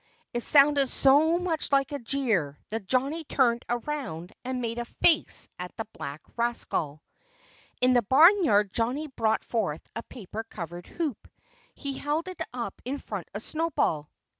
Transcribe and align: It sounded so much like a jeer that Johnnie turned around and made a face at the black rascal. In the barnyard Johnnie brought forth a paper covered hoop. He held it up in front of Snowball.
It 0.33 0.41
sounded 0.41 0.89
so 0.89 1.37
much 1.37 1.71
like 1.71 1.91
a 1.91 1.99
jeer 1.99 2.57
that 2.69 2.87
Johnnie 2.87 3.23
turned 3.23 3.63
around 3.69 4.33
and 4.43 4.59
made 4.59 4.79
a 4.79 4.85
face 4.85 5.47
at 5.59 5.77
the 5.77 5.85
black 5.93 6.23
rascal. 6.35 7.03
In 7.81 7.93
the 7.93 8.01
barnyard 8.01 8.73
Johnnie 8.73 9.09
brought 9.09 9.43
forth 9.43 9.85
a 9.95 10.01
paper 10.01 10.43
covered 10.43 10.87
hoop. 10.87 11.27
He 11.75 11.99
held 11.99 12.27
it 12.27 12.41
up 12.51 12.81
in 12.83 12.97
front 12.97 13.27
of 13.35 13.43
Snowball. 13.43 14.09